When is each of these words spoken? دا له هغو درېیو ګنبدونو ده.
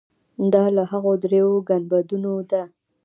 دا 0.53 0.63
له 0.75 0.83
هغو 0.91 1.13
درېیو 1.23 1.53
ګنبدونو 1.69 2.33
ده. 2.51 2.63